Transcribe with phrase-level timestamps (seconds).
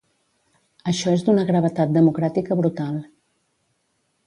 [0.91, 2.99] Això és d’una gravetat democràtica brutal.